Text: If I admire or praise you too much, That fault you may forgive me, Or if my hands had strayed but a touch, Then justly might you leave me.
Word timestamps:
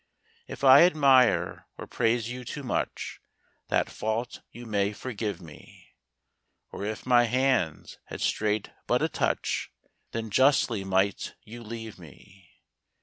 If 0.47 0.63
I 0.63 0.81
admire 0.81 1.67
or 1.77 1.85
praise 1.85 2.27
you 2.27 2.43
too 2.43 2.63
much, 2.63 3.21
That 3.67 3.87
fault 3.87 4.41
you 4.51 4.65
may 4.65 4.93
forgive 4.93 5.39
me, 5.39 5.93
Or 6.71 6.83
if 6.83 7.05
my 7.05 7.25
hands 7.25 7.99
had 8.05 8.19
strayed 8.19 8.73
but 8.87 9.03
a 9.03 9.09
touch, 9.09 9.71
Then 10.11 10.31
justly 10.31 10.83
might 10.83 11.35
you 11.43 11.61
leave 11.61 11.99
me. 11.99 12.63